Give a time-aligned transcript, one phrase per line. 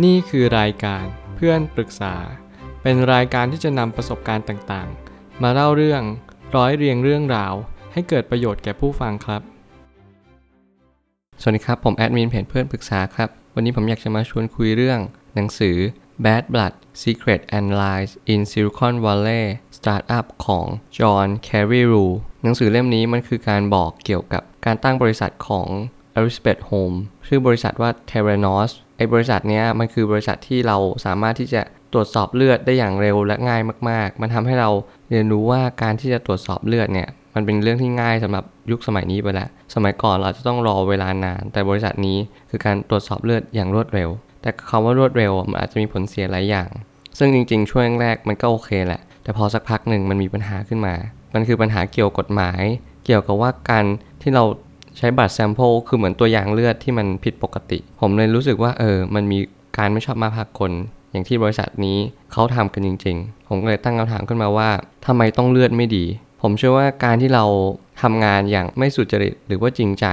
[0.00, 2.14] นี่คือรายการเพื่อนปรึกษา
[2.82, 6.02] เป็นรายการที่จะนำประสบการณ์ต่างๆ มาเล่าเรื่อง
[6.56, 7.54] ร้อยเรียงเรื่องราว
[7.92, 9.42] ให้เกิดประโยชน์แก่ผู้ฟังครับ
[11.40, 15.00] สวัสดีครับ ผมแอดมินเพจเพื่อนปรึกษาครับ วันนี้ผมอยากจะมาชวนคุยเรื่อง
[15.34, 15.76] หนังสือ
[16.24, 19.44] Bad Blood Secret and Lies in Silicon Valley
[19.76, 20.66] Startup ของ
[20.98, 22.08] John Carreyrou
[22.42, 25.68] หนังสือเล่มนี้มันคือการบอกเกี่ยวกับการตั้งบริษัทของ
[26.18, 26.96] Elizabeth Home
[27.26, 34.70] ชื่อบริษัทว่า Theranos ไอ้ บริษัทเนี้ยมันคือบริษัทที่เราสามารถที่จะตรวจสอบเลือดได้อย่างเร็วและง่ายมาก ๆ มันทำให้เรา
[35.10, 42.18] เรียนรู้ว่าการที่จะตรวจสอบเลือดเนี่ยมันเป็นเรื่องที่ง่ายสำหรับยุคสมัยนี้ไปแล้ว สมัยก่อนเราจะต้องรอเวลานาน แต่บริษัทนี้
[42.50, 44.08] คือการตรวจสอบเลือดอย่างรวดเร็ว
[44.42, 46.68] แต่คำว่ารวดเร็วมันอาจจะมีผลเสียหลายอย่าง
[47.18, 50.94] ซึ่งจริง ๆ ช่วงแรกมันก็โอเคแหละ แต่พอสักพักหนึ่งมันมีปัญหาขึ้นมา
[51.34, 52.62] มันคือปัญหาเกี่ยวกฎหมาย
[53.04, 53.84] เกี่ยวกับว่าการ
[54.22, 54.44] ที่เรา
[54.98, 59.38] ใช้บัตรแซมเปิลคือเหมือนตัวอย่างเลือดที่มันผิดปกติ ผมเลยรู้สึกว่าเออ มันมี
[59.78, 60.72] การไม่ชอบมาพากล
[61.10, 61.98] อย่างที่บริษัทนี้
[62.32, 64.70] เขาทำกันจริง ๆ ผมก็เลยตั้งคำถามขึ้นมาว่า
[65.06, 66.04] ทำไมต้องเลือดไม่ดี
[66.42, 67.44] ผมเชื่อว่าการที่เรา
[68.02, 70.06] ทำงานอย่างไม่สุจริตหรือว่าจริงใจ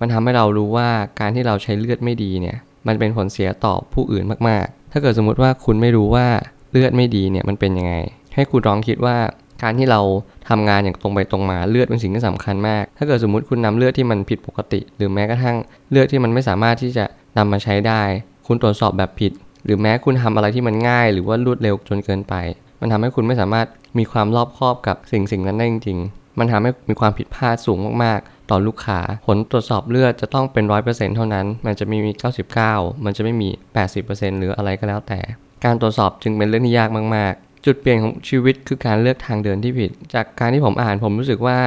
[0.00, 0.88] มันทำให้เรารู้ว่า
[1.20, 2.56] การที่เราใช้เลือดไม่ดีเนี่ย
[2.86, 6.26] มันเป็นผลเสียต่อผู้อื่นมากๆ ถ้าเกิดสมมุติว่าคุณไม่รู้ว่า
[6.70, 7.94] เลือดไม่ดีเนี่ยมันเป็นยังไง
[8.34, 9.16] ให้คุณลองคิดว่า
[9.62, 10.00] การที่เรา
[10.48, 15.56] ทำงานอย่างตรงไปตรงมาเลือดเป็นสิ่งที่สำคัญมาก ถ้าเกิดสมมติคุณนำเลือดที่มันผิดปกติ หรือแม้กระทั่ง
[15.90, 17.04] เลือดที่มันไม่สามารถที่จะ
[17.38, 18.02] นำมาใช้ได้
[18.46, 19.32] คุณตรวจสอบแบบผิด
[19.64, 22.34] หรือแม้คุณทำอะไรที่มันง่าย หรือว่ารวดเร็วจนเกินไป
[22.80, 23.66] มันทำให้คุณไม่สามารถ
[23.98, 32.12] มีความรอบคอบกับสิ่งสิ่งนั้นได้จริงๆ มันทำให้มีความผิดพลาดสูงมากๆ ต่อลูกค้าผลตรวจสอบเลือดจะต้องเป็น 100%เท่านั้น มันจะไม่มี
[32.58, 33.48] 99 มันจะไม่มี
[33.94, 35.20] 80%หรืออะไรก็แล้วแต่
[35.64, 41.58] การตรวจสอบจึงเป็นเรื่องที่ยากมากๆ จุดเปลี่ยนของชีวิตคือการเลือกทางเดินที่ผิด จากการที่ผมอ่านผมรู้สึกว่า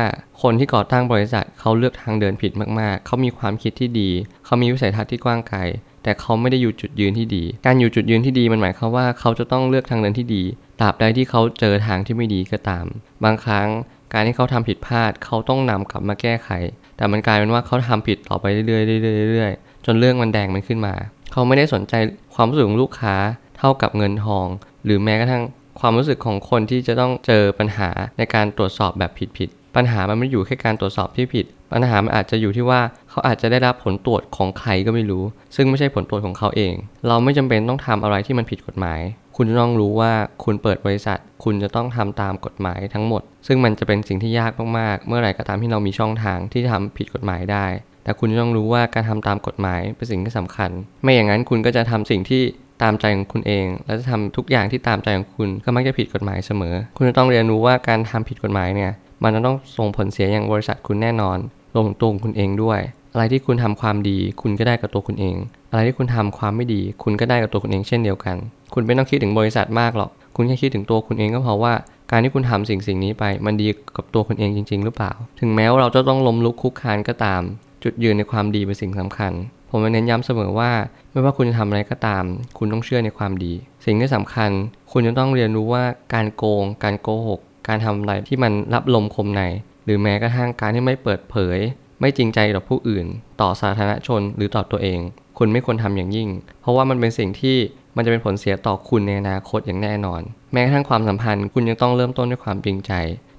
[0.42, 4.10] คนที่ก่อตั้งบริษัทเขาเลือกทางเดินผิดมากๆ เขามีความคิดที่ดี
[4.46, 5.60] เขามีวิสัยทัศน์ที่กว้างไกล
[6.04, 10.44] แต่เขาไม่ได้อยู่จุดยืนที่ดี การอยู่จุดยืนที่ดีมันหมายความว่าเขาจะต้องเลือกทางเดินที่ดี
[10.82, 12.86] ตราบใดที่เขาเจอทางที่ไม่ดีก็ตาม
[13.24, 13.68] บางครั้ง
[14.14, 16.50] การที่เขาทำผิดพลาดเขาต้องนำกลับมาแก้ไข
[16.98, 18.78] แต่มันกลายเป็นว่าเขาทำผิดต่อไปเรื่อยๆเรื่
[19.12, 20.94] อยๆเรื่อยๆจนเรื่องมันแดงมันขึ้นมา
[21.32, 21.94] เขาไม่ได้สนใจ
[22.36, 23.16] ความรู้สึกของลูกค้า
[23.58, 24.48] เท่ากับเงินทอง
[24.86, 25.44] หรือแม้กระทั่ง
[25.80, 35.24] ความรู้สึกของคนที่จะต้องเจอปัญหาในการตรวจสอบแบบผิดๆปัญหามันไม่อยู่แค่การตรวจสอบที่ผิด ปัญหามันอาจจะอยู่ที่ว่าเขาอาจจะได้รับผลตรวจของใครก็ไม่รู้
[35.56, 36.74] ซึ่งไม่ใช่ผลตรวจของเขาเอง
[37.08, 39.02] เราไม่จำเป็นต้องทำอะไรที่มันผิดกฎหมาย
[39.38, 40.12] คุณต้องรู้ว่า
[40.44, 47.66] คุณเปิดบริษัท คุณจะต้องทำตามกฎหมายทั้งหมด ซึ่งมันจะเป็นสิ่งที่ยากมากๆ เมื่อไหร่ก็ตามที่เรามีช่องทางที่ทำผิดกฎหมายได้
[48.04, 50.70] แต่คุณต้องรู้ว่าการทำตามกฎหมายเป็นสิ่งที่สำคัญ
[51.04, 52.44] ไม่อย่างนั้นคุณก็จะทำสิ่งที่
[52.82, 58.92] ตามใจของคุณเอง และจะทำทุกอย่างที่ตามใจของคุณก็มักจะผิดกฎหมายเสมอ คุณจะต้องเรียนรู้ว่าการทำผิดกฎหมายเนี่ย
[59.24, 61.38] มันจะต้องส่งผลเสียอย่างบริษัทคุณแน่นอน
[61.74, 62.80] รวมถึงตัวคุณเองด้วย
[63.14, 65.36] อะไรที่คุณทำความดี คุณก็ได้กับตัวคุณเอง
[65.72, 68.36] อะไรที่คุณทำความไม่ดี คุณก็ได้กับตัวคุณเองเช่นเดียวกัน
[68.74, 71.74] คุณไม่ต้องคิดถึงบริษัทมากหรอก คุณแค่คิดถึงตัวคุณเองก็พอว่า
[72.12, 77.42] การที่คุณทำสิ่งสิ่งนี้ไป มันดีกับตัวคุณเองจริง ๆ หรือเปล่า ถึงแม้ว่าเราจะต้องล้มลุกคุกคานก็ตาม
[77.84, 79.34] จุดยืนในความดีเป็นสิ่งสำคัญ
[79.70, 80.72] ผมเน้นย้ำเสมอว่า
[81.12, 82.24] ไม่ว่าคุณจะทำอะไรก็ตาม
[82.58, 83.54] คุณต้องเชื่อในความดี
[83.86, 84.52] สิ่งที่สำคัญ
[84.92, 85.84] คุณจะต้องเรียนรู้ว่า
[86.14, 89.42] การโกง การโกหก การทำอะไรที่มันรับลมคมใน
[89.86, 91.58] หรือแม้กระทั่งการที่ไม่เปิดเผย
[92.00, 93.06] ไม่จริงใจต่อผู้อื่น
[93.42, 95.00] ต่อสาธารณชนหรือต่อตัวเอง
[95.38, 96.30] คุณไม่ควรทำอย่างยิ่ง
[96.62, 97.58] เพราะว่ามันเป็นสิ่งที่
[97.96, 100.22] มันจะเป็นผลเสียต่อคุณในอนาคตอย่างแน่นอน
[100.54, 102.92] แม้กระทั่งความสัมพันธ์ คุณยังต้องเริ่มต้นด้วยความจริงใจ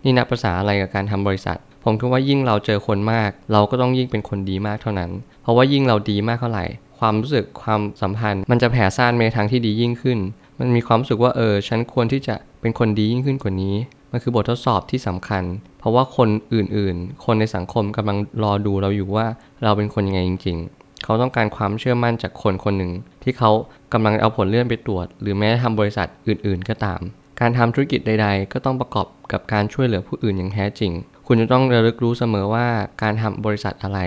[0.04, 5.10] นี่นับภาษาอะไรกับการทำบริษัท ผมคิดว่ายิ่งเราเจอคนมาก เราก็ต้องยิ่งเป็นคนดีมากเท่านั้น
[5.46, 6.64] เพราะว่ายิ่งเราดีมากเท่าไหร่
[6.98, 10.18] ความรู้สึกความสัมพันธ์ มันจะแผ่ซ่านไปทางที่ดียิ่งขึ้น
[10.58, 13.74] มันมีความรู้สึกว่าเออฉันควรที่จะเป็นคนดียิ่งขึ้นกว่านี้
[14.12, 15.42] มันคือบททดสอบที่สำคัญ
[15.78, 19.26] เพราะว่าคนอื่นๆ คนในสังคมกำลังรอดูเราอยู่ว่า
[19.64, 22.92] เราเป็นคนยังไงจริง ๆ เขาต้องการความเชื่อมั่นจากคนคนหนึ่ง
[23.22, 23.50] ที่เขา
[23.92, 27.00] กำลังเอาผลเลื่อนไปตรวจ หรือแม้ทำบริษัทอื่น ๆ ก็ตาม
[27.40, 30.92] การทำธุรกิจใด ๆ ก็ต้องประกอบกับการช่วยเหลือผู้อื่นอย่างแท้จริง
[31.26, 32.66] คุณจะต้องระลึกรู้เสมอว่า
[33.02, 34.00] การทำบริษัทอะไร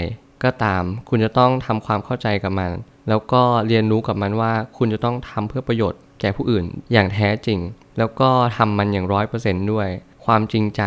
[0.44, 2.72] ก็ตาม คุณจะต้องทำความเข้าใจกับมัน
[3.10, 7.60] แล้วก็เรียนรู้กับมันว่า คุณจะต้องทำเพื่อประโยชน์แก่ผู้อื่นอย่างแท้จริง
[7.98, 9.88] แล้วก็ทำมันอย่างร้อยเปอร์เซนต์ด้วย
[10.26, 10.84] ความจริงใจ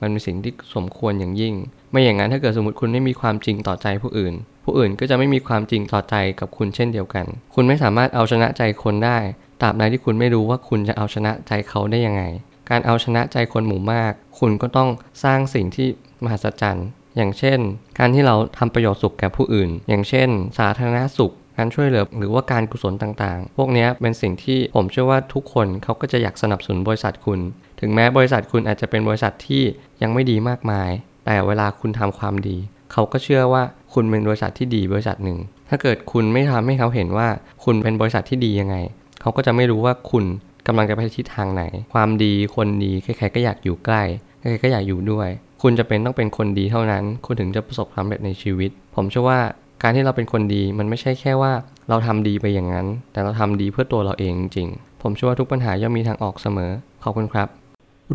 [0.00, 1.54] มันเป็นสิ่งที่สมควรอย่างยิ่ง
[1.90, 4.34] ไม่อย่างนั้นถ้าเกิดสมมติคุณไม่มีความจริงต่อใจผู้อื่น
[4.64, 9.18] ผู้อื่นก็จะไม่มีความจริงต่อใจกับคุณเช่นเดียวกัน คุณไม่สามารถเอาชนะใจคนได้
[9.60, 12.22] ตราบใดที่คุณไม่รู้ว่าคุณจะเอาชนะใจเขาได้ยังไง
[12.70, 14.88] การเอาชนะใจคนหมู่มาก คุณก็ต้อง
[15.24, 15.88] สร้างสิ่งที่
[16.24, 17.58] มหัศจรรย์ อย่างเช่น
[17.98, 20.28] การที่เราทำประโยชน์สุขแก่ผู้อื่น อย่างเช่น
[20.58, 27.40] สาธารณสุขการช่วยเหลือหรือว่าการกุศลต่างๆ พวกนี้เป็นสิ่งที่ผมเชื่อว่าทุกคนเขาก็จะอยากสนับสนุนบริษัทคุณ
[27.80, 29.62] ถึงแม้บริษัทคุณอาจจะเป็นบริษัทที่
[30.02, 30.90] ยังไม่ดีมากมาย
[31.26, 32.56] แต่เวลาคุณทำความดี
[32.92, 33.62] เขาก็เชื่อว่า
[33.94, 35.38] คุณเป็นบริษัทที่ดีบริษัทหนึ่ง
[35.68, 37.28] ถ้าเกิดคุณไม่ทำให้เขาเห็นว่า
[37.64, 38.76] คุณเป็นบริษัทที่ดียังไง
[39.20, 40.24] เขาก็จะไม่รู้ว่าคุณ
[40.66, 41.62] กำลังจะไปทิศทางไหน
[41.94, 44.02] ความดีคนดีใครๆก็อยากอยู่ใกล้
[44.40, 45.28] ใครๆก็อยากอยู่ด้วย
[45.62, 49.40] คุณจะเป็นต้องเป็นคนดีเท่านั้น คุณถึงจะประสบความสำเร็จในชีวิต ผมเชื่อว่า
[49.82, 51.52] การที่เราเป็นคนดีมันไม่ใช่แค่ว่า
[51.88, 54.68] เราทำดีไปอย่างนั้น แต่เราทำดีเพื่อตัวเราเองจริง
[55.02, 56.70] ผมเชื่อว่าทุกปัญหาย่อมมีทางออกเสมอ
[57.02, 57.48] ขอบคุณครับ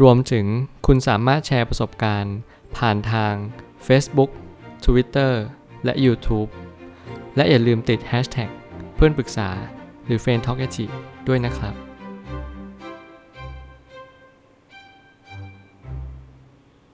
[0.02, 0.46] รวมถึง
[0.88, 2.36] คุณสามารถแชร์ประสบการณ์
[2.78, 3.34] ผ่านทาง
[3.88, 4.32] Facebook
[4.86, 5.32] Twitter
[5.86, 6.50] และ YouTube
[7.36, 8.50] และอย่าลืมติด Hashtag
[8.96, 9.50] เพื่อนปรึกษา
[10.06, 10.58] หรือ f r ร e n d Talk
[11.28, 11.74] ด้วยนะครับ